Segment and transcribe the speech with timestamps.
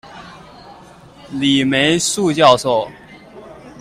[1.29, 2.89] 李梅樹教授